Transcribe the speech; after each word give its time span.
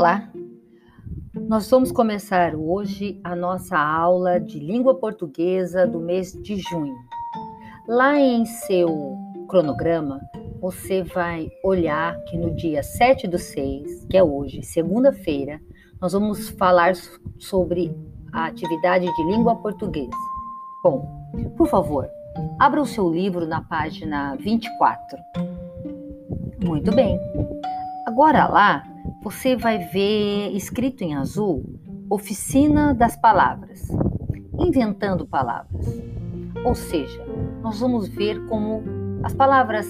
Olá! 0.00 0.26
Nós 1.34 1.68
vamos 1.68 1.92
começar 1.92 2.54
hoje 2.54 3.20
a 3.22 3.36
nossa 3.36 3.78
aula 3.78 4.40
de 4.40 4.58
língua 4.58 4.94
portuguesa 4.94 5.86
do 5.86 6.00
mês 6.00 6.32
de 6.32 6.56
junho. 6.56 6.96
Lá 7.86 8.18
em 8.18 8.46
seu 8.46 9.14
cronograma, 9.46 10.18
você 10.58 11.02
vai 11.02 11.50
olhar 11.62 12.18
que 12.24 12.38
no 12.38 12.56
dia 12.56 12.82
7 12.82 13.28
do 13.28 13.38
6, 13.38 14.06
que 14.06 14.16
é 14.16 14.24
hoje, 14.24 14.62
segunda-feira, 14.62 15.60
nós 16.00 16.14
vamos 16.14 16.48
falar 16.48 16.94
sobre 17.38 17.94
a 18.32 18.46
atividade 18.46 19.04
de 19.04 19.22
língua 19.24 19.54
portuguesa. 19.56 20.16
Bom, 20.82 21.06
por 21.58 21.68
favor, 21.68 22.08
abra 22.58 22.80
o 22.80 22.86
seu 22.86 23.12
livro 23.12 23.46
na 23.46 23.60
página 23.60 24.34
24. 24.36 25.18
Muito 26.64 26.90
bem. 26.90 27.20
Agora 28.06 28.46
lá, 28.48 28.89
você 29.22 29.54
vai 29.54 29.78
ver 29.78 30.50
escrito 30.54 31.02
em 31.02 31.14
azul 31.14 31.62
Oficina 32.08 32.94
das 32.94 33.16
Palavras, 33.16 33.86
inventando 34.58 35.26
palavras. 35.26 36.02
Ou 36.64 36.74
seja, 36.74 37.24
nós 37.62 37.80
vamos 37.80 38.08
ver 38.08 38.44
como 38.46 38.82
as 39.22 39.34
palavras 39.34 39.86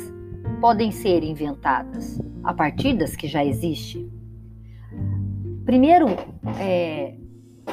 podem 0.60 0.90
ser 0.90 1.22
inventadas 1.22 2.20
a 2.44 2.52
partir 2.52 2.94
das 2.94 3.16
que 3.16 3.26
já 3.26 3.44
existem. 3.44 4.10
Primeiro, 5.64 6.08
é, 6.58 7.14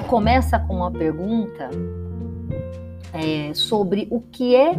começa 0.08 0.60
com 0.60 0.76
uma 0.76 0.92
pergunta 0.92 1.70
é, 3.14 3.54
sobre 3.54 4.08
o 4.12 4.22
que 4.22 4.56
é 4.56 4.76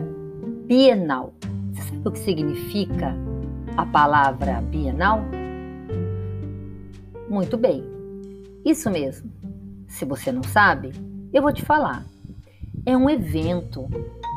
bienal. 0.67 1.35
Você 1.73 1.83
sabe 1.83 2.09
o 2.09 2.13
que 2.13 2.19
significa 2.21 3.15
a 3.77 3.85
palavra 3.85 4.61
bienal? 4.61 5.38
Muito 7.29 7.57
bem. 7.57 7.85
Isso 8.65 8.91
mesmo. 8.91 9.31
Se 9.87 10.05
você 10.05 10.33
não 10.33 10.43
sabe, 10.43 10.93
eu 11.33 11.43
vou 11.43 11.53
te 11.53 11.63
falar. 11.63 12.05
É 12.87 12.97
um 12.97 13.09
evento 13.09 13.89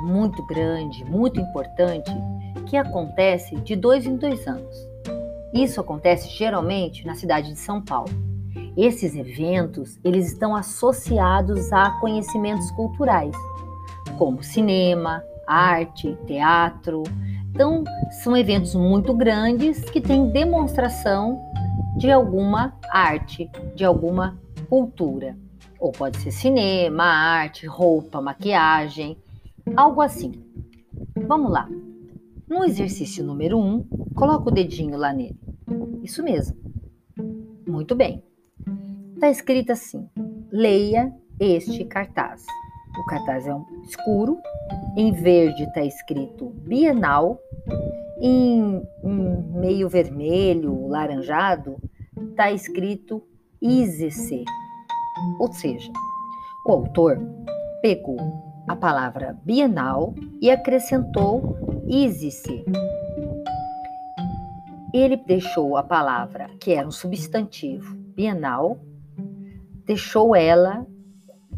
muito 0.03 0.45
grande, 0.45 1.03
muito 1.06 1.39
importante, 1.39 2.12
que 2.67 2.75
acontece 2.75 3.56
de 3.58 3.75
dois 3.75 4.06
em 4.06 4.17
dois 4.17 4.45
anos. 4.47 4.75
Isso 5.53 5.80
acontece 5.80 6.30
geralmente 6.30 7.06
na 7.06 7.16
cidade 7.16 7.52
de 7.52 7.59
São 7.59 7.81
Paulo. 7.81 8.12
Esses 8.78 9.16
eventos, 9.16 10.00
eles 10.03 10.31
estão 10.31 10.56
associados 10.56 11.72
a 11.73 11.92
conhecimentos 12.00 12.72
culturais, 12.72 13.36
como 14.17 14.42
cinema, 14.44 15.23
arte, 15.45 16.17
teatro. 16.25 17.03
Então, 17.53 17.84
são 18.23 18.36
eventos 18.36 18.73
muito 18.73 19.14
grandes 19.14 19.81
que 19.89 20.00
têm 20.00 20.30
demonstração 20.30 21.42
de 21.97 22.11
alguma 22.11 22.78
arte, 22.89 23.50
de 23.75 23.84
alguma 23.84 24.39
cultura. 24.70 25.38
Ou 25.80 25.92
pode 25.92 26.17
ser 26.17 26.31
cinema, 26.31 27.03
arte, 27.03 27.66
roupa, 27.66 28.22
maquiagem, 28.22 29.17
algo 29.75 30.02
assim. 30.02 30.31
Vamos 31.28 31.52
lá. 31.52 31.67
No 32.47 32.66
exercício 32.66 33.23
número 33.23 33.58
1, 33.58 33.62
um, 33.62 33.84
coloca 34.14 34.50
o 34.50 34.53
dedinho 34.53 34.97
lá 34.97 35.14
nele. 35.14 35.39
Isso 36.03 36.23
mesmo. 36.23 36.58
Muito 37.67 37.95
bem. 37.95 38.23
Está 39.14 39.30
escrito 39.30 39.72
assim: 39.72 40.09
leia 40.52 41.14
este 41.39 41.86
cartaz. 41.86 42.45
O 43.00 43.06
cartaz 43.06 43.47
é 43.47 43.56
um 43.56 43.66
escuro, 43.84 44.38
em 44.97 45.14
verde 45.14 45.64
está 45.64 45.81
escrito 45.81 46.50
Bienal 46.66 47.39
em, 48.22 48.83
em 49.03 49.59
meio 49.59 49.89
vermelho, 49.89 50.88
laranjado, 50.88 51.77
está 52.30 52.52
escrito 52.52 53.23
IZC. 53.61 54.44
Ou 55.40 55.51
seja, 55.51 55.91
o 56.66 56.72
autor 56.72 57.19
pegou 57.81 58.18
a 58.68 58.75
palavra 58.75 59.38
bienal 59.44 60.13
e 60.40 60.51
acrescentou 60.51 61.57
IZC. 61.88 62.63
Ele 64.94 65.18
deixou 65.18 65.78
a 65.78 65.84
palavra, 65.84 66.50
que 66.59 66.74
era 66.74 66.88
um 66.88 66.91
substantivo, 66.91 67.95
bienal, 68.16 68.78
deixou 69.85 70.35
ela, 70.35 70.85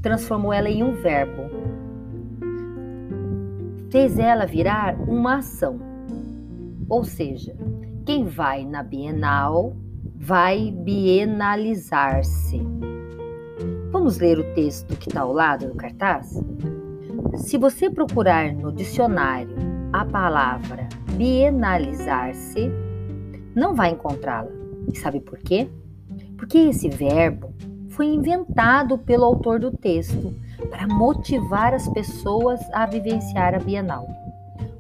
transformou 0.02 0.54
ela 0.54 0.70
em 0.70 0.84
um 0.84 0.94
verbo. 0.94 1.44
Fez 3.92 4.18
ela 4.18 4.46
virar 4.46 4.96
uma 5.10 5.38
ação. 5.38 5.93
Ou 6.94 7.04
seja, 7.04 7.58
quem 8.06 8.26
vai 8.26 8.64
na 8.64 8.84
Bienal 8.84 9.76
vai 10.16 10.70
bienalizar-se. 10.70 12.62
Vamos 13.92 14.20
ler 14.20 14.38
o 14.38 14.54
texto 14.54 14.96
que 14.96 15.10
está 15.10 15.22
ao 15.22 15.34
lado 15.34 15.70
do 15.70 15.74
cartaz? 15.74 16.40
Se 17.36 17.58
você 17.58 17.90
procurar 17.90 18.54
no 18.54 18.72
dicionário 18.72 19.56
a 19.92 20.06
palavra 20.06 20.88
bienalizar-se, 21.14 22.70
não 23.56 23.74
vai 23.74 23.90
encontrá-la. 23.90 24.52
E 24.88 24.96
sabe 24.96 25.20
por 25.20 25.40
quê? 25.40 25.68
Porque 26.38 26.60
esse 26.60 26.90
verbo 26.90 27.56
foi 27.90 28.06
inventado 28.06 29.00
pelo 29.00 29.26
autor 29.26 29.60
do 29.60 29.72
texto 29.72 30.32
para 30.70 30.88
motivar 30.88 31.74
as 31.74 31.90
pessoas 31.90 32.62
a 32.72 32.86
vivenciar 32.86 33.56
a 33.56 33.60
Bienal 33.60 34.06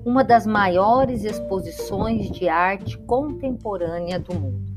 uma 0.05 0.23
das 0.23 0.45
maiores 0.45 1.23
exposições 1.23 2.29
de 2.29 2.49
arte 2.49 2.97
contemporânea 2.99 4.19
do 4.19 4.33
mundo. 4.33 4.73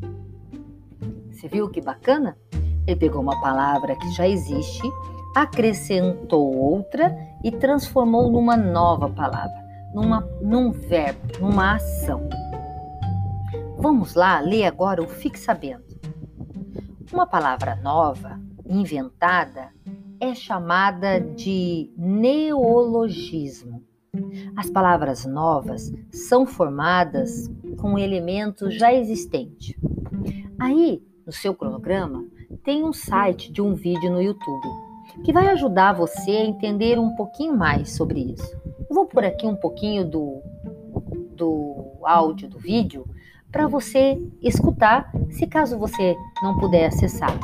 Você 1.31 1.49
viu 1.49 1.69
que 1.69 1.81
bacana? 1.81 2.37
Ele 2.87 2.97
pegou 2.97 3.21
uma 3.21 3.41
palavra 3.41 3.97
que 3.97 4.11
já 4.13 4.29
existe, 4.29 4.89
acrescentou 5.35 6.57
outra 6.57 7.17
e 7.43 7.51
transformou 7.51 8.31
numa 8.31 8.57
nova 8.57 9.09
palavra, 9.11 9.65
numa, 9.93 10.21
num 10.41 10.71
verbo, 10.71 11.41
numa 11.41 11.75
ação. 11.75 12.29
Vamos 13.77 14.15
lá 14.15 14.41
ler 14.41 14.65
agora 14.65 15.03
o 15.03 15.09
Fique 15.09 15.39
Sabendo. 15.39 15.85
Uma 17.13 17.27
palavra 17.27 17.77
nova, 17.77 18.41
inventada, 18.65 19.71
é 20.21 20.35
chamada 20.35 21.21
de 21.21 21.93
neologismo. 21.97 23.83
As 24.57 24.71
palavras 24.71 25.25
novas 25.25 25.93
são 26.11 26.47
formadas 26.47 27.51
com 27.79 27.99
elementos 27.99 28.75
já 28.75 28.93
existentes. 28.93 29.75
Aí, 30.59 31.03
no 31.27 31.33
seu 31.33 31.55
cronograma, 31.55 32.25
tem 32.65 32.85
um 32.85 32.93
site 32.93 33.53
de 33.53 33.61
um 33.61 33.75
vídeo 33.75 34.11
no 34.11 34.23
YouTube 34.23 34.67
que 35.25 35.33
vai 35.33 35.49
ajudar 35.49 35.93
você 35.93 36.31
a 36.31 36.45
entender 36.45 36.99
um 36.99 37.15
pouquinho 37.15 37.57
mais 37.57 37.97
sobre 37.97 38.21
isso. 38.33 38.57
Eu 38.89 38.95
vou 38.95 39.07
por 39.07 39.25
aqui 39.25 39.47
um 39.47 39.57
pouquinho 39.57 40.05
do, 40.05 40.43
do 41.35 41.99
áudio 42.03 42.49
do 42.49 42.59
vídeo 42.59 43.07
para 43.51 43.67
você 43.67 44.21
escutar, 44.43 45.11
se 45.31 45.47
caso 45.47 45.79
você 45.79 46.15
não 46.43 46.59
puder 46.59 46.87
acessar. 46.87 47.39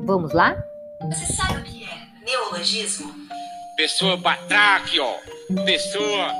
Vamos 0.00 0.32
lá? 0.32 0.56
Você 1.06 1.32
sabe 1.32 1.60
o 1.60 1.64
que 1.64 1.84
é 1.84 2.24
neologismo? 2.24 3.10
Pessoa 3.76 4.16
batráquio, 4.16 5.04
pessoa 5.64 6.32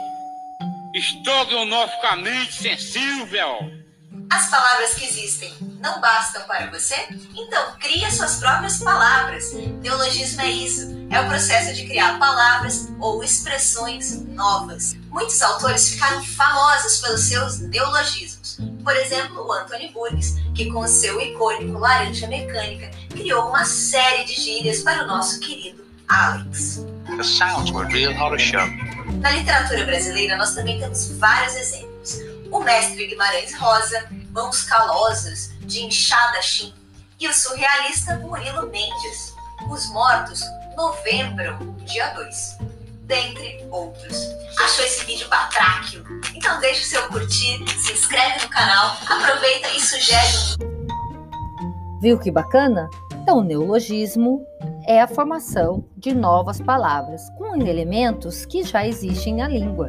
estrogonoficamente 0.94 2.54
sensível. 2.54 3.82
As 4.30 4.48
palavras 4.48 4.94
que 4.94 5.04
existem 5.04 5.52
não 5.80 6.00
bastam 6.00 6.42
para 6.46 6.70
você? 6.70 6.94
Então, 7.34 7.76
crie 7.78 8.10
suas 8.10 8.36
próprias 8.36 8.78
palavras. 8.78 9.52
Neologismo 9.52 10.40
é 10.40 10.50
isso. 10.50 11.02
É 11.10 11.20
o 11.20 11.28
processo 11.28 11.74
de 11.74 11.86
criar 11.86 12.18
palavras 12.18 12.88
ou 12.98 13.22
expressões 13.22 14.24
novas. 14.28 14.94
Muitos 15.10 15.42
autores 15.42 15.90
ficaram 15.90 16.24
famosos 16.24 17.00
pelos 17.00 17.20
seus 17.20 17.58
neologismos. 17.58 18.58
Por 18.82 18.96
exemplo, 18.96 19.46
o 19.46 19.52
Anthony 19.52 19.90
Burgess, 19.92 20.36
que 20.54 20.70
com 20.70 20.86
seu 20.86 21.20
icônico 21.20 21.78
laranja 21.78 22.26
mecânica 22.26 22.90
criou 23.10 23.48
uma 23.48 23.64
série 23.64 24.24
de 24.24 24.34
gírias 24.34 24.82
para 24.82 25.04
o 25.04 25.06
nosso 25.06 25.40
querido 25.40 25.84
Alex. 26.08 26.84
The 27.16 27.24
sounds 27.24 27.70
were 27.70 27.86
real 27.88 28.38
show. 28.38 28.66
Na 29.20 29.30
literatura 29.30 29.84
brasileira, 29.84 30.36
nós 30.36 30.54
também 30.54 30.80
temos 30.80 31.12
vários 31.18 31.54
exemplos. 31.56 32.18
O 32.50 32.60
mestre 32.60 33.06
Guimarães 33.06 33.54
Rosa, 33.54 34.08
Mãos 34.30 34.62
Calosas, 34.62 35.52
de 35.60 35.84
Inchada 35.84 36.40
Chim, 36.40 36.72
e 37.20 37.28
o 37.28 37.34
surrealista 37.34 38.16
Murilo 38.16 38.68
Mendes, 38.70 39.34
Os 39.70 39.90
Mortos, 39.90 40.40
Novembro, 40.74 41.76
dia 41.84 42.08
2, 42.14 42.58
dentre 43.02 43.64
outros. 43.70 44.16
Achou 44.58 44.84
esse 44.84 45.04
vídeo 45.04 45.28
batráquio? 45.28 46.04
Então 46.34 46.58
deixa 46.60 46.82
o 46.82 46.86
seu 46.86 47.08
curtir, 47.08 47.62
se 47.78 47.92
inscreve 47.92 48.42
no 48.42 48.48
canal, 48.48 48.96
aproveita 49.06 49.68
e 49.68 49.80
sugere 49.80 50.72
Viu 52.00 52.18
que 52.18 52.32
bacana? 52.32 52.90
Então, 53.12 53.38
o 53.38 53.44
neologismo 53.44 54.44
é 54.86 55.00
a 55.00 55.06
formação 55.06 55.84
de 55.96 56.14
novas 56.14 56.60
palavras 56.60 57.30
com 57.30 57.56
elementos 57.56 58.44
que 58.44 58.62
já 58.62 58.86
existem 58.86 59.36
na 59.36 59.48
língua. 59.48 59.86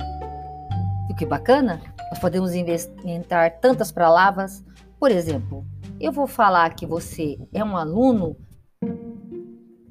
Viu 1.07 1.15
que 1.15 1.25
bacana? 1.25 1.81
Nós 2.09 2.19
podemos 2.19 2.53
inventar 2.53 3.59
tantas 3.59 3.91
palavras, 3.91 4.63
por 4.99 5.11
exemplo, 5.11 5.65
eu 5.99 6.11
vou 6.11 6.27
falar 6.27 6.73
que 6.75 6.85
você 6.85 7.39
é 7.53 7.63
um 7.63 7.75
aluno 7.77 8.35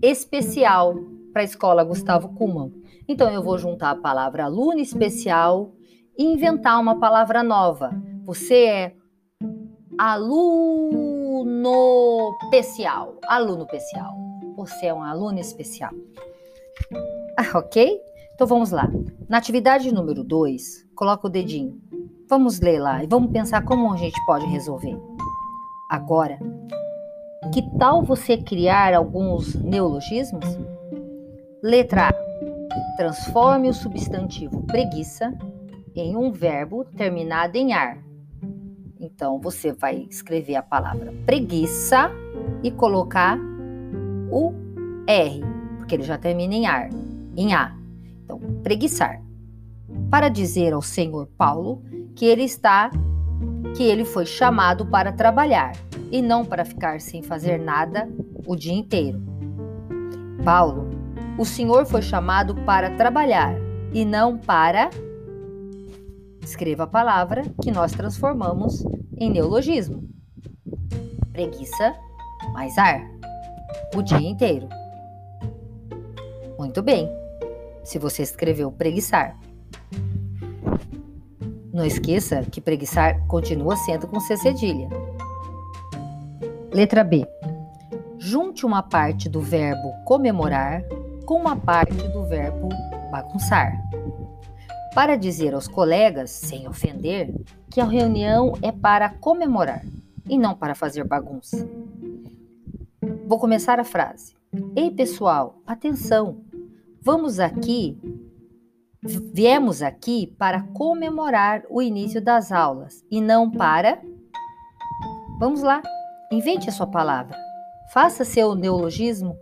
especial 0.03 0.95
para 1.33 1.43
a 1.43 1.45
escola 1.45 1.85
Gustavo 1.85 2.29
Kuhlmann. 2.35 2.73
Então 3.09 3.31
eu 3.31 3.43
vou 3.43 3.59
juntar 3.59 3.91
a 3.91 3.97
palavra 3.97 4.45
aluno 4.45 4.79
especial 4.79 5.73
e 6.17 6.25
inventar 6.25 6.79
uma 6.81 7.01
palavra 7.01 7.43
nova. 7.43 7.91
Você 8.25 8.67
é 8.67 8.95
aluno 9.99 11.73
especial. 12.45 13.19
Aluno 13.27 13.65
especial. 13.65 14.32
Você 14.63 14.87
é 14.87 14.95
um 14.95 15.03
aluno 15.03 15.41
especial. 15.41 15.91
Ah, 17.37 17.59
ok? 17.59 18.01
Então 18.33 18.47
vamos 18.47 18.71
lá. 18.71 18.89
Na 19.29 19.39
atividade 19.39 19.93
número 19.93 20.23
2, 20.23 20.87
coloca 20.95 21.27
o 21.27 21.31
dedinho. 21.31 21.81
Vamos 22.29 22.61
ler 22.61 22.79
lá 22.79 23.03
e 23.03 23.09
vamos 23.09 23.33
pensar 23.33 23.65
como 23.65 23.93
a 23.93 23.97
gente 23.97 24.25
pode 24.25 24.47
resolver. 24.47 24.97
Agora, 25.91 26.39
que 27.53 27.61
tal 27.77 28.05
você 28.05 28.37
criar 28.37 28.95
alguns 28.95 29.57
neologismos? 29.57 30.45
Letra 31.61 32.11
A. 32.11 32.97
Transforme 32.97 33.69
o 33.69 33.75
substantivo 33.75 34.63
preguiça 34.63 35.37
em 35.93 36.17
um 36.17 36.31
verbo 36.31 36.85
terminado 36.85 37.57
em 37.57 37.73
ar. 37.73 37.99
Então, 39.01 39.41
você 39.41 39.73
vai 39.73 40.07
escrever 40.09 40.55
a 40.55 40.63
palavra 40.63 41.13
preguiça 41.27 42.13
e 42.63 42.71
colocar 42.71 43.37
o 44.33 44.53
R, 45.07 45.41
porque 45.77 45.95
ele 45.95 46.03
já 46.03 46.17
termina 46.17 46.55
em 46.55 46.67
ar, 46.67 46.89
em 47.37 47.55
A. 47.55 47.77
Então, 48.25 48.41
preguiçar. 48.63 49.23
Para 50.11 50.29
dizer 50.29 50.73
ao 50.73 50.83
senhor 50.83 51.29
Paulo 51.37 51.83
que 52.17 52.25
ele 52.25 52.43
está 52.43 52.91
que 53.77 53.83
ele 53.83 54.05
foi 54.05 54.27
chamado 54.27 54.87
para 54.87 55.13
trabalhar 55.13 55.73
e 56.11 56.21
não 56.21 56.45
para 56.45 56.65
ficar 56.65 57.01
sem 57.01 57.23
fazer 57.23 57.59
nada 57.59 58.09
o 58.47 58.55
dia 58.55 58.73
inteiro. 58.73 59.23
Paulo, 60.45 60.91
o 61.39 61.45
Senhor 61.45 61.87
foi 61.87 62.03
chamado 62.03 62.55
para 62.67 62.91
trabalhar 62.97 63.55
e 63.93 64.05
não 64.05 64.37
para. 64.37 64.91
Escreva 66.43 66.85
a 66.85 66.87
palavra 66.87 67.43
que 67.63 67.71
nós 67.71 67.93
transformamos 67.93 68.85
em 69.17 69.31
neologismo. 69.31 70.03
Preguiça 71.33 71.95
mais 72.53 72.77
ar. 72.77 73.22
O 73.95 74.03
dia 74.03 74.29
inteiro. 74.29 74.69
Muito 76.59 76.83
bem. 76.83 77.11
Se 77.85 77.99
você 77.99 78.23
escreveu 78.23 78.71
preguiçar. 78.71 79.39
Não 81.73 81.85
esqueça 81.85 82.43
que 82.43 82.61
preguiçar 82.61 83.27
continua 83.27 83.77
sendo 83.77 84.07
com 84.07 84.21
C 84.21 84.37
cedilha. 84.37 84.89
Letra 86.73 87.03
B. 87.03 87.27
Junte 88.19 88.65
uma 88.65 88.83
parte 88.83 89.29
do 89.29 89.41
verbo 89.41 89.93
comemorar 90.05 90.85
com 91.25 91.35
uma 91.35 91.57
parte 91.57 92.09
do 92.09 92.25
verbo 92.25 92.69
bagunçar. 93.11 93.73
Para 94.95 95.17
dizer 95.17 95.55
aos 95.55 95.67
colegas, 95.67 96.31
sem 96.31 96.69
ofender, 96.69 97.35
que 97.71 97.81
a 97.81 97.85
reunião 97.85 98.53
é 98.61 98.71
para 98.71 99.09
comemorar 99.09 99.83
e 100.29 100.37
não 100.39 100.55
para 100.55 100.75
fazer 100.75 101.05
bagunça. 101.05 101.67
Vou 103.33 103.39
começar 103.39 103.81
a 103.81 103.85
frase. 103.85 104.35
Ei, 104.77 104.91
pessoal, 104.91 105.63
atenção! 105.67 106.45
Vamos 107.01 107.41
aqui 107.41 107.99
Viemos 109.33 109.81
aqui 109.81 110.27
para 110.39 110.65
comemorar 110.75 111.63
o 111.71 111.81
início 111.81 112.23
das 112.23 112.53
aulas 112.53 113.03
e 113.11 113.23
não 113.23 113.51
para. 113.51 114.03
Vamos 115.39 115.63
lá, 115.63 115.81
invente 116.31 116.69
a 116.69 116.73
sua 116.73 116.87
palavra. 116.87 117.35
Faça 117.91 118.23
seu 118.23 118.55
neologismo. 118.55 119.35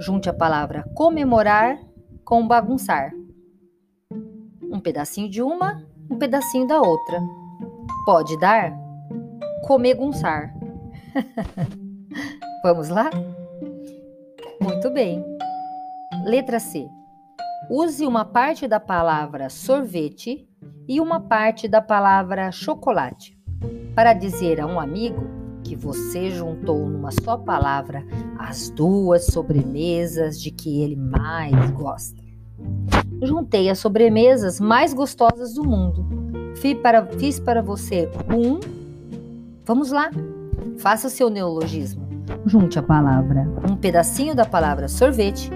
Junte 0.00 0.28
a 0.28 0.34
palavra 0.34 0.84
comemorar 0.94 1.78
com 2.26 2.46
bagunçar. 2.46 3.10
Um 4.70 4.80
pedacinho 4.80 5.30
de 5.30 5.40
uma, 5.40 5.82
um 6.10 6.18
pedacinho 6.18 6.66
da 6.66 6.78
outra. 6.82 7.18
Pode 8.04 8.38
dar 8.38 8.70
comegunçar. 9.66 10.52
Vamos 12.62 12.90
lá? 12.90 13.08
Muito 14.60 14.90
bem. 14.90 15.24
Letra 16.26 16.60
C. 16.60 16.86
Use 17.70 18.04
uma 18.04 18.22
parte 18.22 18.68
da 18.68 18.78
palavra 18.78 19.48
sorvete 19.48 20.46
e 20.86 21.00
uma 21.00 21.20
parte 21.20 21.66
da 21.66 21.80
palavra 21.80 22.52
chocolate 22.52 23.34
para 23.94 24.12
dizer 24.12 24.60
a 24.60 24.66
um 24.66 24.78
amigo 24.78 25.22
que 25.64 25.74
você 25.74 26.30
juntou 26.30 26.86
numa 26.86 27.10
só 27.10 27.38
palavra 27.38 28.04
as 28.38 28.68
duas 28.68 29.24
sobremesas 29.24 30.38
de 30.38 30.50
que 30.50 30.82
ele 30.82 30.96
mais 30.96 31.70
gosta. 31.70 32.22
Juntei 33.22 33.70
as 33.70 33.78
sobremesas 33.78 34.60
mais 34.60 34.92
gostosas 34.92 35.54
do 35.54 35.64
mundo. 35.64 36.04
Fiz 36.56 36.78
para, 36.78 37.06
fiz 37.06 37.40
para 37.40 37.62
você 37.62 38.06
um. 38.28 38.60
Vamos 39.64 39.90
lá, 39.90 40.10
faça 40.76 41.06
o 41.06 41.10
seu 41.10 41.30
neologismo. 41.30 42.09
Junte 42.46 42.78
a 42.78 42.82
palavra, 42.82 43.46
um 43.68 43.76
pedacinho 43.76 44.34
da 44.34 44.44
palavra 44.44 44.88
sorvete 44.88 45.50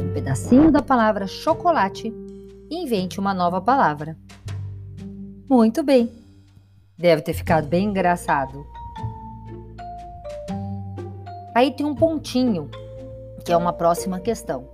um 0.00 0.12
pedacinho 0.12 0.70
da 0.70 0.82
palavra 0.82 1.26
chocolate 1.26 2.12
e 2.70 2.82
invente 2.82 3.18
uma 3.18 3.32
nova 3.32 3.60
palavra. 3.60 4.16
Muito 5.48 5.82
bem. 5.82 6.12
Deve 6.98 7.22
ter 7.22 7.32
ficado 7.32 7.66
bem 7.66 7.88
engraçado. 7.88 8.66
Aí 11.54 11.70
tem 11.70 11.86
um 11.86 11.94
pontinho, 11.94 12.68
que 13.44 13.52
é 13.52 13.56
uma 13.56 13.72
próxima 13.72 14.20
questão. 14.20 14.68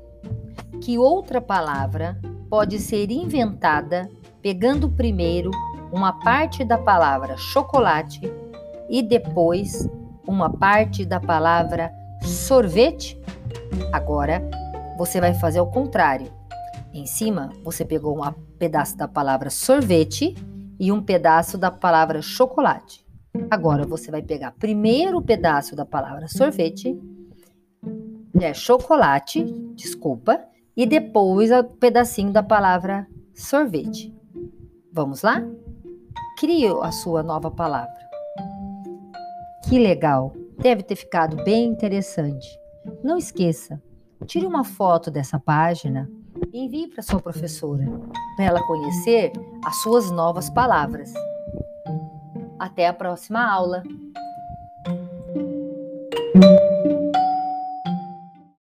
Que 0.81 0.98
outra 0.98 1.40
palavra 1.40 2.19
pode 2.48 2.78
ser 2.78 3.10
inventada 3.10 4.08
pegando 4.40 4.88
primeiro 4.88 5.50
uma 5.93 6.12
parte 6.12 6.64
da 6.64 6.78
palavra 6.78 7.37
chocolate 7.37 8.20
e 8.88 9.02
depois 9.02 9.88
uma 10.26 10.50
parte 10.50 11.04
da 11.04 11.20
palavra 11.20 11.92
sorvete? 12.22 13.20
Agora 13.92 14.42
você 14.96 15.20
vai 15.20 15.34
fazer 15.34 15.60
o 15.60 15.66
contrário. 15.66 16.32
Em 16.92 17.06
cima, 17.06 17.50
você 17.64 17.84
pegou 17.84 18.19
um 18.19 18.32
pedaço 18.58 18.96
da 18.96 19.08
palavra 19.08 19.50
sorvete 19.50 20.34
e 20.78 20.92
um 20.92 21.02
pedaço 21.02 21.56
da 21.56 21.70
palavra 21.70 22.20
chocolate. 22.20 23.05
Agora 23.50 23.86
você 23.86 24.10
vai 24.10 24.22
pegar 24.22 24.52
primeiro 24.52 25.19
o 25.19 25.22
pedaço 25.22 25.74
da 25.74 25.86
palavra 25.86 26.29
sorvete, 26.29 27.00
é 28.41 28.52
chocolate, 28.52 29.44
desculpa, 29.74 30.43
e 30.76 30.86
depois 30.86 31.50
o 31.50 31.64
pedacinho 31.64 32.32
da 32.32 32.43
palavra 32.43 33.06
sorvete. 33.34 34.14
Vamos 34.93 35.22
lá? 35.22 35.43
Crie 36.38 36.67
a 36.67 36.91
sua 36.91 37.22
nova 37.22 37.50
palavra. 37.50 38.01
Que 39.69 39.78
legal! 39.78 40.32
Deve 40.58 40.82
ter 40.82 40.96
ficado 40.96 41.42
bem 41.44 41.66
interessante. 41.66 42.46
Não 43.02 43.16
esqueça, 43.16 43.81
Tire 44.26 44.46
uma 44.46 44.64
foto 44.64 45.10
dessa 45.10 45.38
página 45.38 46.08
e 46.52 46.64
envie 46.64 46.88
para 46.88 47.02
sua 47.02 47.20
professora, 47.20 47.84
para 48.36 48.44
ela 48.44 48.66
conhecer 48.66 49.32
as 49.64 49.76
suas 49.82 50.10
novas 50.10 50.48
palavras. 50.48 51.12
Até 52.58 52.86
a 52.86 52.92
próxima 52.92 53.44
aula! 53.44 53.82